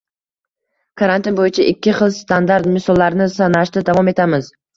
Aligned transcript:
Karantin 1.01 1.37
bo‘yicha 1.39 1.65
ikki 1.73 1.93
xil 1.99 2.15
standart. 2.15 2.71
Misollarni 2.79 3.29
sanashda 3.37 3.85
davom 3.93 4.13
etamiz 4.15 4.51